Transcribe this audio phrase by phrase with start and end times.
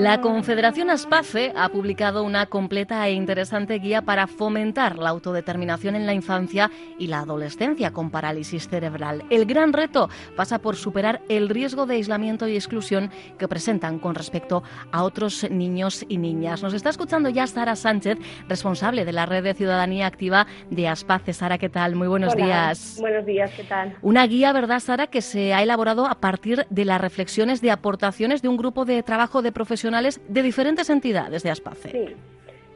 [0.00, 6.06] La Confederación Aspace ha publicado una completa e interesante guía para fomentar la autodeterminación en
[6.06, 9.24] la infancia y la adolescencia con parálisis cerebral.
[9.28, 14.14] El gran reto pasa por superar el riesgo de aislamiento y exclusión que presentan con
[14.14, 16.62] respecto a otros niños y niñas.
[16.62, 18.16] Nos está escuchando ya Sara Sánchez,
[18.48, 21.34] responsable de la red de ciudadanía activa de Aspace.
[21.34, 21.94] Sara, ¿qué tal?
[21.94, 22.96] Muy buenos días.
[22.98, 23.94] Buenos días, ¿qué tal?
[24.00, 28.40] Una guía, ¿verdad, Sara, que se ha elaborado a partir de las reflexiones de aportaciones
[28.40, 31.90] de un grupo de trabajo de profesionales de diferentes entidades de Aspace.
[31.90, 32.16] Sí.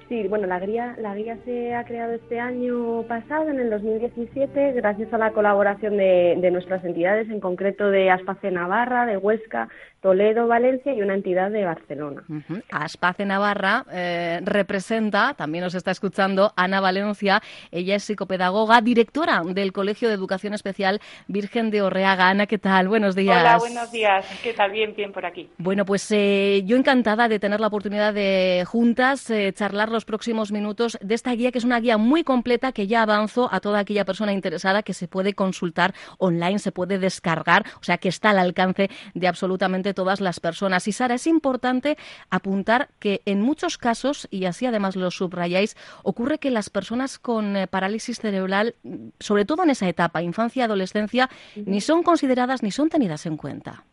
[0.09, 4.73] Sí, bueno, la guía, la guía se ha creado este año pasado, en el 2017,
[4.73, 9.71] gracias a la colaboración de, de nuestras entidades, en concreto de Aspace Navarra, de Huesca,
[10.05, 12.25] Toledo, Valencia y una entidad de Barcelona.
[12.71, 17.41] Aspace Navarra eh, representa, también nos está escuchando, Ana Valencia.
[17.73, 22.29] Ella es psicopedagoga, directora del Colegio de Educación Especial Virgen de Orreaga.
[22.29, 22.87] Ana, ¿qué tal?
[22.87, 23.41] Buenos días.
[23.41, 24.27] Hola, buenos días.
[24.43, 24.73] ¿Qué tal?
[24.73, 25.49] Bien, bien por aquí.
[25.57, 30.53] Bueno, pues eh, yo encantada de tener la oportunidad de juntas eh, charlar los próximos
[30.53, 33.79] minutos de esta guía, que es una guía muy completa que ya avanzo a toda
[33.79, 38.29] aquella persona interesada que se puede consultar online, se puede descargar, o sea que está
[38.29, 40.87] al alcance de absolutamente todas las personas.
[40.89, 41.97] Y Sara, es importante
[42.31, 47.57] apuntar que en muchos casos, y así además lo subrayáis, ocurre que las personas con
[47.57, 48.75] eh, parálisis cerebral,
[49.21, 53.85] sobre todo en esa etapa, infancia adolescencia, ni son consideradas ni son tenidas en cuenta.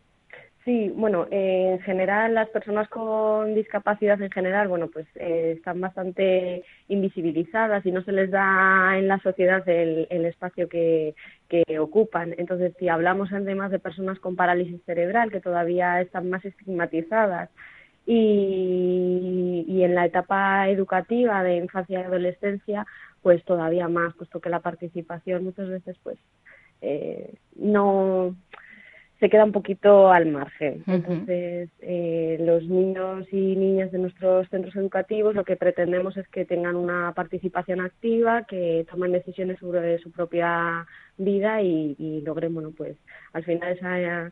[0.64, 5.82] Sí, bueno, eh, en general las personas con discapacidad en general, bueno, pues eh, están
[5.82, 11.16] bastante invisibilizadas y no se les da en la sociedad el, el espacio que,
[11.80, 12.34] ocupan.
[12.38, 17.50] Entonces, si hablamos además de personas con parálisis cerebral, que todavía están más estigmatizadas,
[18.06, 22.86] y, y en la etapa educativa de infancia y adolescencia,
[23.22, 26.18] pues todavía más, puesto que la participación muchas veces, pues,
[26.82, 28.36] eh, no
[29.22, 30.84] se queda un poquito al margen.
[30.88, 36.44] Entonces, eh, los niños y niñas de nuestros centros educativos lo que pretendemos es que
[36.44, 40.88] tengan una participación activa, que tomen decisiones sobre su propia
[41.20, 42.98] vida y, y logren, bueno, pues
[43.34, 44.32] al final esa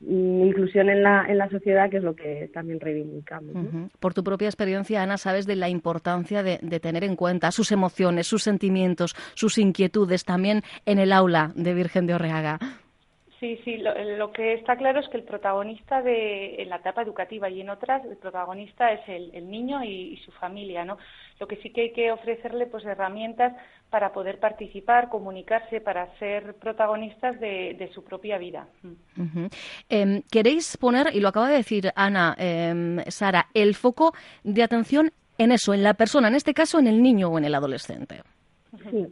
[0.00, 3.54] mm, inclusión en la, en la sociedad, que es lo que también reivindicamos.
[3.54, 3.60] ¿no?
[3.62, 3.90] Uh -huh.
[4.00, 7.72] Por tu propia experiencia, Ana, sabes de la importancia de, de, tener en cuenta sus
[7.72, 12.58] emociones, sus sentimientos, sus inquietudes también en el aula de Virgen de Orreaga.
[13.40, 17.00] Sí, sí, lo, lo, que está claro es que el protagonista de, en la etapa
[17.00, 20.98] educativa y en otras, el protagonista es el, el niño y, y, su familia, ¿no?
[21.38, 23.56] Lo que sí que hay que ofrecerle, pues, herramientas
[23.88, 28.68] para poder participar, comunicarse, para ser protagonistas de, de su propia vida.
[28.84, 29.50] Uh -huh.
[29.88, 34.12] eh, Queréis poner, y lo acaba de decir Ana, eh, Sara, el foco
[34.44, 37.46] de atención en eso, en la persona, en este caso en el niño o en
[37.46, 38.20] el adolescente.
[38.90, 39.06] Sí.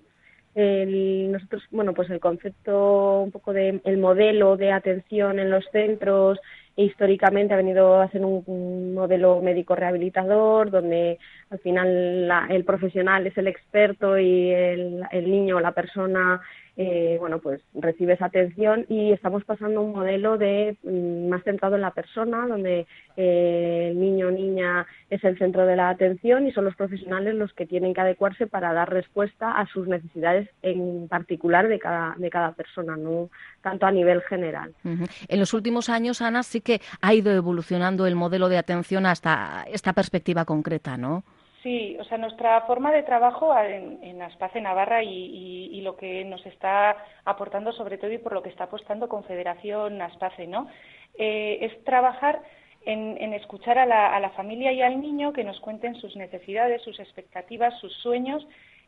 [0.54, 5.64] El, nosotros, bueno, pues el concepto un poco de el modelo de atención en los
[5.72, 6.38] centros
[6.78, 11.18] e históricamente ha venido a ser un, modelo médico rehabilitador donde
[11.50, 16.40] al final la, el profesional es el experto y el, el niño o la persona
[16.80, 18.86] eh, bueno, pues recibe esa atención.
[18.88, 23.88] Y estamos pasando a un modelo de mm, más centrado en la persona, donde eh,
[23.90, 27.52] el niño o niña es el centro de la atención y son los profesionales los
[27.52, 32.30] que tienen que adecuarse para dar respuesta a sus necesidades en particular de cada, de
[32.30, 33.28] cada persona, no
[33.60, 34.72] tanto a nivel general.
[34.84, 36.67] En los últimos años, Ana, sí que
[37.00, 41.24] ha ido evolucionando el modelo de atención hasta esta perspectiva concreta, ¿no?
[41.62, 46.44] Sí, o sea, nuestra forma de trabajo en, en Aspace Navarra y, lo que nos
[46.44, 50.68] está aportando sobre todo y por lo que está apostando Confederación Aspace, ¿no?
[51.16, 52.42] Eh, es trabajar
[52.84, 57.78] en, escuchar a la, familia y al niño que nos cuenten sus necesidades, sus expectativas,
[57.80, 58.46] sus sueños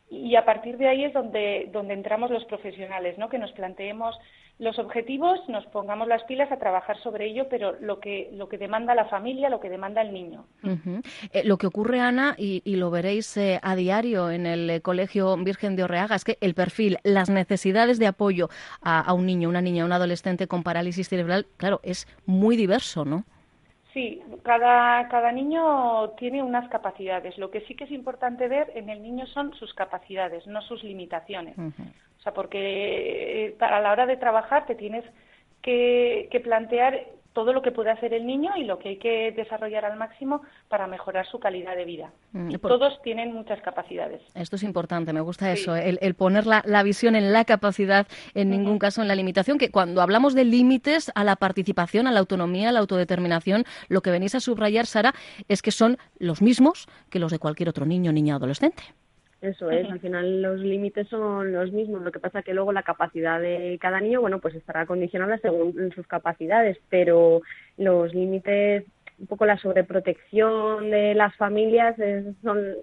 [0.09, 3.29] y a partir de ahí es donde entramos los profesionales, ¿no?
[3.29, 4.15] Que nos planteemos
[4.61, 8.59] los objetivos, nos pongamos las pilas a trabajar sobre ello, pero lo que, lo que
[8.59, 10.45] demanda la familia, lo que demanda el niño.
[11.33, 14.81] Eh, lo que ocurre, Ana, y, y lo veréis eh, a diario en el eh,
[14.81, 18.49] Colegio Virgen de Orreaga, es que el perfil, las necesidades de apoyo
[18.83, 23.03] a, a un niño, una niña, un adolescente con parálisis cerebral, claro, es muy diverso,
[23.03, 23.25] ¿no?
[23.93, 27.37] Sí, cada, cada niño tiene unas capacidades.
[27.37, 30.81] Lo que sí que es importante ver en el niño son sus capacidades, no sus
[30.83, 31.57] limitaciones.
[31.57, 31.93] Uh -huh.
[32.19, 35.03] O sea, porque a la hora de trabajar te tienes
[35.61, 39.31] que, que plantear todo lo que puede hacer el niño y lo que hay que
[39.31, 42.11] desarrollar al máximo para mejorar su calidad de vida.
[42.33, 42.71] Mm, por...
[42.71, 44.21] Todos tienen muchas capacidades.
[44.35, 45.61] Esto es importante, me gusta sí.
[45.61, 48.57] eso, el, el poner la, la, visión en la capacidad, en uh -huh.
[48.57, 52.19] ningún caso en la limitación, que cuando hablamos de límites a la participación, a la
[52.19, 55.13] autonomía, a la autodeterminación, lo que venís a subrayar, Sara,
[55.47, 58.83] es que son los mismos que los de cualquier otro niño, niña adolescente.
[59.41, 62.83] Eso es, al final los límites son los mismos, lo que pasa que luego la
[62.83, 67.41] capacidad de cada niño, bueno, pues estará condicionada según sus capacidades, pero
[67.77, 68.85] los límites
[69.17, 71.95] un poco la sobreprotección de las familias
[72.43, 72.75] son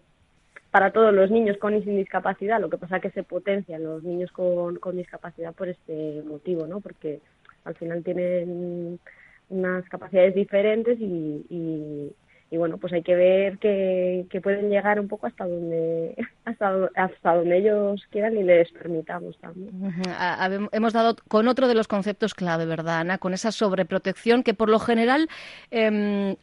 [0.71, 4.03] para todos los niños con y sin discapacidad, lo que pasa que se potencian los
[4.03, 6.81] niños con, con discapacidad por este motivo, ¿no?
[6.81, 7.21] Porque
[7.65, 8.99] al final tienen
[9.49, 12.13] unas capacidades diferentes y, y,
[12.57, 16.15] bueno, pues hay que ver que, que, pueden llegar un poco hasta donde
[16.45, 19.93] hasta, hasta donde ellos quieran y les permitamos también.
[20.73, 23.19] Hemos dado con otro de los conceptos clave, ¿verdad, Ana?
[23.19, 25.29] Con esa sobreprotección que por lo general
[25.71, 26.37] eh,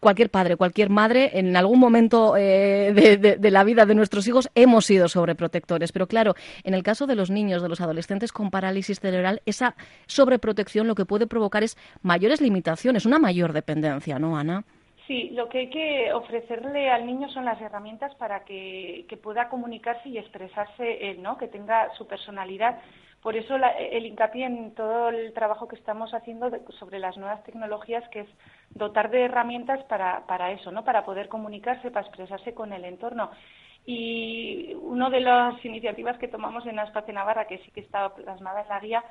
[0.00, 2.92] cualquier padre, cualquier madre, en algún momento eh,
[3.38, 5.92] de, la vida de nuestros hijos hemos sido sobreprotectores.
[5.92, 9.74] Pero claro, en el caso de los niños, de los adolescentes con parálisis cerebral, esa
[10.06, 14.64] sobreprotección lo que puede provocar es mayores limitaciones, una mayor dependencia, ¿no, Ana?
[15.06, 20.08] Sí, lo que hay que ofrecerle al niño son las herramientas para que, pueda comunicarse
[20.08, 21.36] y expresarse él, ¿no?
[21.36, 22.80] Que tenga su personalidad
[23.24, 28.06] por eso el hincapié en todo el trabajo que estamos haciendo sobre las nuevas tecnologías,
[28.10, 28.28] que es
[28.68, 30.84] dotar de herramientas para, para eso, ¿no?
[30.84, 33.30] Para poder comunicarse, para expresarse con el entorno.
[33.86, 38.60] Y una de las iniciativas que tomamos en Aspace Navarra, que sí que está plasmada
[38.60, 39.04] en la guía,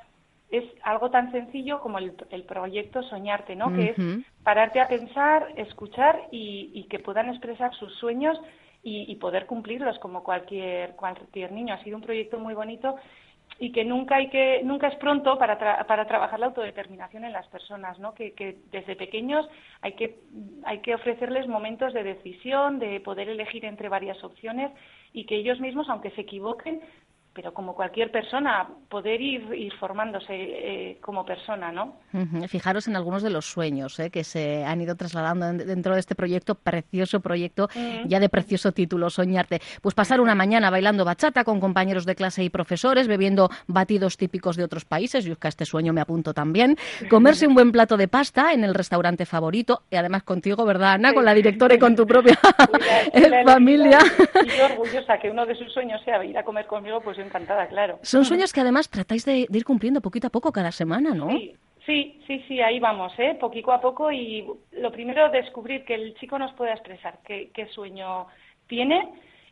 [0.58, 2.12] es algo tan sencillo como el,
[2.46, 3.74] proyecto Soñarte, ¿no?
[3.74, 8.38] Que es pararte a pensar, escuchar y, que puedan expresar sus sueños
[8.82, 11.74] y, y, poder cumplirlos como cualquier, cualquier niño.
[11.74, 12.96] Ha sido un proyecto muy bonito
[13.58, 17.46] y que nunca hay que nunca es pronto para, para trabajar la autodeterminación en las
[17.48, 19.46] personas no que, que, desde pequeños
[19.80, 20.18] hay que
[20.64, 24.72] hay que ofrecerles momentos de decisión de poder elegir entre varias opciones
[25.12, 26.80] y que ellos mismos aunque se equivoquen
[27.34, 31.96] pero como cualquier persona, poder ir, ir formándose eh, como persona, ¿no?
[32.48, 34.10] Fijaros en algunos de los sueños ¿eh?
[34.10, 37.68] que se han ido trasladando dentro de este proyecto, precioso proyecto,
[38.06, 39.60] ya de precioso título, Soñarte.
[39.82, 44.56] Pues pasar una mañana bailando bachata con compañeros de clase y profesores, bebiendo batidos típicos
[44.56, 46.76] de otros países, yo que a este sueño me apunto también,
[47.10, 51.12] comerse un buen plato de pasta en el restaurante favorito, y además contigo, ¿verdad, Ana?
[51.12, 52.38] Con la directora y con tu propia
[53.44, 53.98] familia.
[54.44, 57.66] Y yo orgullosa que uno de sus sueños sea ir a comer conmigo, pues encantada,
[57.66, 57.98] claro.
[58.02, 61.30] Son sueños que además tratáis de, ir cumpliendo poquito a poco cada semana, ¿no?
[61.30, 61.54] Sí.
[61.86, 63.36] Sí, sí, sí, ahí vamos, ¿eh?
[63.38, 68.26] poquito a poco y lo primero descubrir que el chico nos pueda expresar qué, sueño
[68.66, 69.06] tiene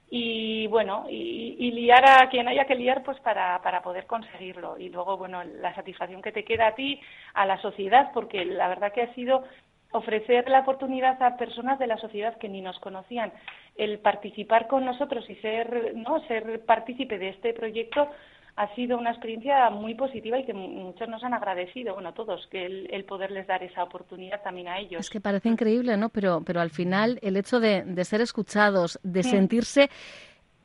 [0.09, 4.89] y bueno, y, liar a quien haya que liar pues para, para poder conseguirlo y
[4.89, 6.99] luego bueno, la satisfacción que te queda a ti,
[7.35, 9.45] a la sociedad, porque la verdad que ha sido
[9.93, 13.33] ofrecer la oportunidad a personas de la sociedad que ni nos conocían.
[13.77, 18.09] El participar con nosotros y ser no ser partícipe de este proyecto
[18.57, 22.67] ha sido una experiencia muy positiva y que muchos nos han agradecido, bueno, todos, que
[22.67, 25.01] el, poderles dar esa oportunidad también a ellos.
[25.01, 26.11] Es que parece increíble, ¿no?
[26.11, 29.89] Pero, pero al final el hecho de, ser escuchados, de sentirse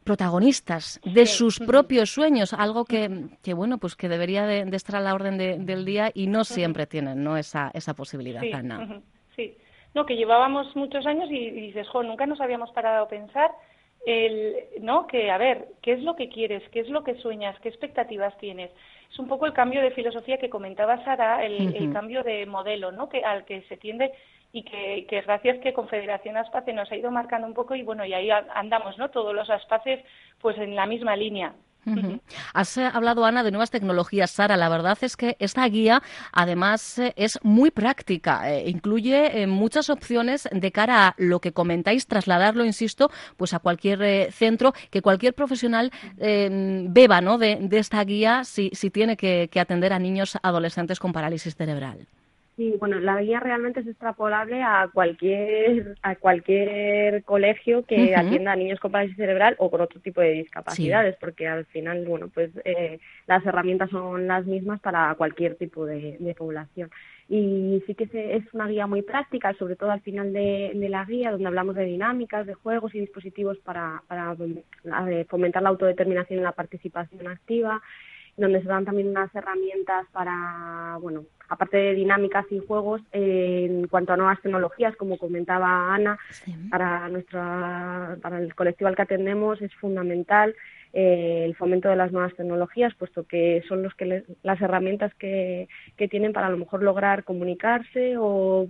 [0.03, 5.01] protagonistas de sus propios sueños, algo que, que, bueno, pues que debería de, estar a
[5.01, 7.37] la orden del día y no siempre tienen, ¿no?
[7.37, 9.01] Esa, esa posibilidad, Ana
[9.37, 9.57] sí.
[9.93, 13.51] No, que llevábamos muchos años y, dices, jo, nunca nos habíamos parado a pensar
[14.05, 15.07] el, ¿no?
[15.07, 16.61] Que, a ver, ¿qué es lo que quieres?
[16.69, 17.59] ¿Qué es lo que sueñas?
[17.61, 18.71] ¿Qué expectativas tienes?
[19.11, 23.09] Es un poco el cambio de filosofía que comentaba Sara, el, cambio de modelo, ¿no?
[23.09, 24.11] Que, al que se tiende
[24.51, 28.05] y que, que gracias que Confederación Aspace nos ha ido marcando un poco y bueno,
[28.05, 29.09] y ahí andamos, ¿no?
[29.09, 30.03] Todos los Aspaces
[30.39, 31.53] pues en la misma línea.
[32.53, 34.31] Has eh, hablado, Ana, de nuevas tecnologías.
[34.31, 36.01] Sara, la verdad es que esta guía,
[36.31, 38.51] además, eh, es muy práctica.
[38.51, 44.31] Eh, incluye muchas opciones de cara a lo que comentáis, trasladarlo, insisto, pues a cualquier
[44.31, 47.37] centro, que cualquier profesional beba ¿no?
[47.37, 52.07] de, esta guía si, si tiene que atender a niños adolescentes con parálisis cerebral.
[52.57, 58.55] Sí, bueno, la guía realmente es extrapolable a cualquier a cualquier colegio que atienda a
[58.55, 62.49] niños con parálisis cerebral o con otro tipo de discapacidades, porque al final, bueno, pues
[62.65, 66.89] eh, las herramientas son las mismas para cualquier tipo de, población.
[67.29, 71.29] Y sí que es una guía muy práctica, sobre todo al final de, la guía,
[71.29, 74.35] donde hablamos de dinámicas, de juegos y dispositivos para, para
[75.29, 77.83] fomentar la autodeterminación y la participación activa
[78.37, 84.13] donde se dan también unas herramientas para, bueno, aparte de dinámicas y juegos, en cuanto
[84.13, 86.17] a nuevas tecnologías, como comentaba Ana,
[86.69, 90.55] para nuestra, para el colectivo al que atendemos es fundamental
[90.93, 95.67] eh, el fomento de las nuevas tecnologías, puesto que son los que las herramientas que,
[95.95, 98.67] que tienen para a lo mejor lograr comunicarse o,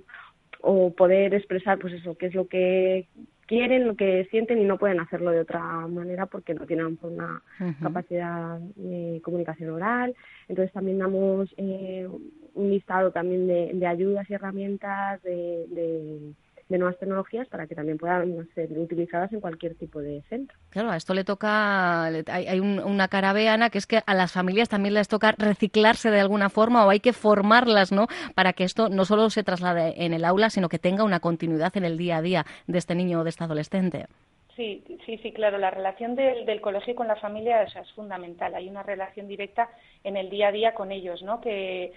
[0.62, 3.08] o poder expresar, pues eso, qué es lo que
[3.48, 7.42] quieren, lo que sienten y no pueden hacerlo de otra manera porque no tienen una
[7.82, 10.16] capacidad de comunicación oral.
[10.48, 12.08] Entonces también damos eh,
[12.54, 16.34] un listado también de, ayudas y herramientas de, de
[16.70, 20.58] nuevas tecnologías para que también puedan ser utilizadas en cualquier tipo de centro.
[20.70, 24.68] Claro, a esto le toca, hay, una cara veana que es que a las familias
[24.68, 28.08] también les toca reciclarse de alguna forma o hay que formarlas, ¿no?
[28.36, 31.76] Para que esto no solo se traslade en el aula, sino que tenga una continuidad
[31.78, 34.08] en el día a día de este niño o de este adolescente.
[34.56, 35.60] Sí, sí, sí, claro.
[35.60, 38.56] La relación del, del colegio con la familia es fundamental.
[38.56, 39.70] Hay una relación directa
[40.04, 41.40] en el día a día con ellos, ¿no?
[41.40, 41.94] Que,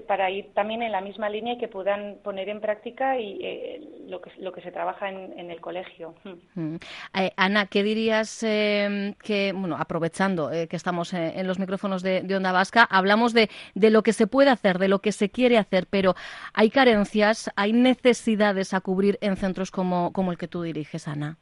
[0.00, 3.80] para ir también en la misma línea y que puedan poner en práctica y, eh,
[4.08, 6.14] lo, que, lo que se trabaja en, el colegio.
[6.54, 6.76] Mm.
[7.18, 12.52] Eh, Ana, ¿qué dirías eh, que, bueno, aprovechando que estamos en los micrófonos de, Onda
[12.52, 15.86] Vasca, hablamos de, de lo que se puede hacer, de lo que se quiere hacer,
[15.88, 16.14] pero
[16.54, 21.38] hay carencias, hay necesidades a cubrir en centros como, como el que tú diriges, Ana?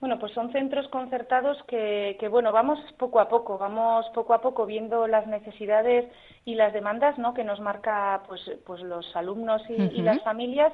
[0.00, 4.40] Bueno, pues son centros concertados que, que, bueno, vamos poco a poco, vamos poco a
[4.40, 6.08] poco viendo las necesidades
[6.44, 7.34] y las demandas, ¿no?
[7.34, 10.72] Que nos marca, pues, pues los alumnos y, y las familias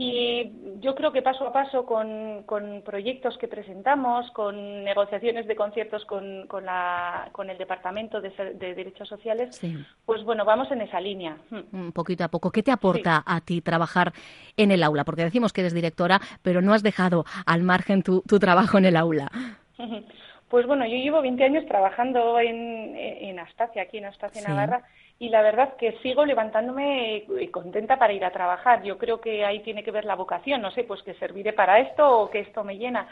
[0.00, 5.56] y yo creo que paso a paso, con, con proyectos que presentamos, con negociaciones de
[5.56, 9.60] conciertos con, con, la, con el Departamento de, Derechos Sociales,
[10.06, 11.38] pues bueno, vamos en esa línea.
[11.72, 12.52] Un poquito a poco.
[12.52, 14.12] ¿Qué te aporta a ti trabajar
[14.56, 15.02] en el aula?
[15.04, 18.84] Porque decimos que eres directora, pero no has dejado al margen tu, tu trabajo en
[18.84, 19.32] el aula.
[20.48, 24.82] Pues bueno, yo llevo 20 años trabajando en, en Astacia, aquí en Astacia, Navarra,
[25.18, 28.82] y la verdad que sigo levantándome contenta para ir a trabajar.
[28.82, 31.80] Yo creo que ahí tiene que ver la vocación, no sé, pues que serviré para
[31.80, 33.08] esto o que esto me llena.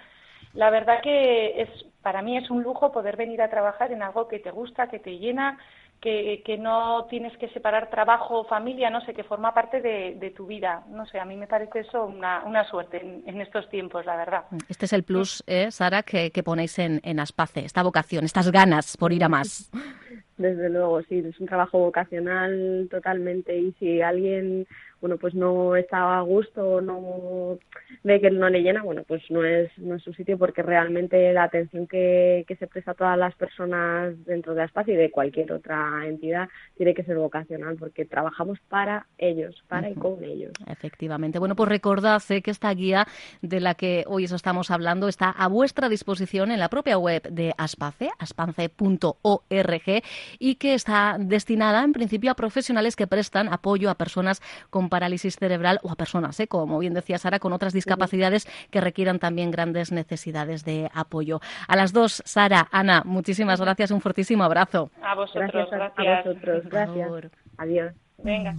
[0.54, 1.68] La verdad que es
[2.02, 5.00] para mí es un lujo poder venir a trabajar en algo que te gusta, que
[5.00, 5.58] te llena,
[6.00, 10.32] que, que no tienes que separar trabajo o familia, no sé, que forma parte de,
[10.36, 10.84] tu vida.
[10.88, 14.44] No sé, a mí me parece eso una, una suerte en, estos tiempos, la verdad.
[14.68, 18.52] Este es el plus, eh, Sara, que, que ponéis en, en Aspace, esta vocación, estas
[18.52, 19.70] ganas por ir a más.
[20.36, 24.66] Desde luego, sí, es un trabajo vocacional totalmente y si alguien
[25.00, 27.58] bueno, pues no está a gusto o no
[28.02, 31.32] ve que no le llena, bueno, pues no es, no es su sitio porque realmente
[31.32, 35.10] la atención que, que se presta a todas las personas dentro de Aspacio y de
[35.10, 40.52] cualquier otra entidad tiene que ser vocacional porque trabajamos para ellos, para y con ellos.
[40.66, 41.38] Efectivamente.
[41.38, 43.06] Bueno, pues recordad eh, que esta guía
[43.42, 47.22] de la que hoy os estamos hablando está a vuestra disposición en la propia web
[47.30, 50.02] de Aspace, aspance.org,
[50.38, 55.36] y que está destinada en principio a profesionales que prestan apoyo a personas con parálisis
[55.36, 56.48] cerebral o a personas, ¿eh?
[56.48, 61.40] como bien decía Sara, con otras discapacidades que requieran también grandes necesidades de apoyo.
[61.68, 64.90] A las dos, Sara, Ana, muchísimas gracias, un fortísimo abrazo.
[65.02, 66.26] A vosotros, gracias.
[66.26, 67.10] A vosotros, gracias.
[67.58, 67.94] Adiós.
[68.18, 68.54] Venga.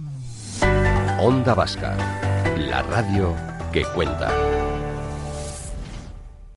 [1.20, 1.96] Onda Vasca,
[2.56, 3.34] la radio
[3.72, 4.30] que cuenta.